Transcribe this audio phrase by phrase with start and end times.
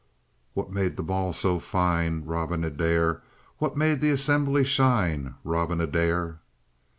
[0.55, 2.25] What made the ball so fine?
[2.25, 3.21] Robin Adair!
[3.59, 5.35] What made the assembly shine?
[5.43, 6.39] Robin Adair!